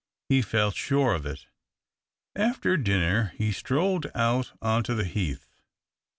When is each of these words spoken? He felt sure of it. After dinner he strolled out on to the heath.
He 0.29 0.41
felt 0.41 0.73
sure 0.75 1.13
of 1.13 1.27
it. 1.27 1.45
After 2.35 2.75
dinner 2.75 3.33
he 3.37 3.51
strolled 3.51 4.07
out 4.15 4.51
on 4.59 4.81
to 4.85 4.95
the 4.95 5.03
heath. 5.05 5.47